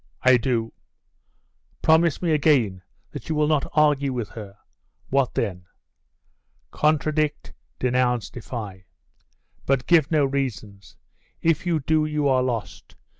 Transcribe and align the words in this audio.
'I 0.23 0.37
do.' 0.37 0.73
'Promise 1.83 2.23
me 2.23 2.31
again, 2.31 2.81
that 3.11 3.29
you 3.29 3.35
will 3.35 3.45
not 3.47 3.69
argue 3.73 4.11
with 4.11 4.29
her.' 4.29 4.57
'What 5.09 5.35
then?' 5.35 5.67
'Contradict, 6.71 7.53
denounce, 7.77 8.31
defy. 8.31 8.85
But 9.67 9.85
give 9.85 10.09
no 10.09 10.25
reasons. 10.25 10.97
If 11.43 11.67
you 11.67 11.81
do, 11.81 12.05
you 12.07 12.27
are 12.27 12.41
lost. 12.41 12.95